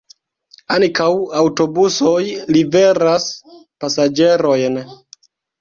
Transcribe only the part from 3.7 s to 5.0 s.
pasaĝerojn.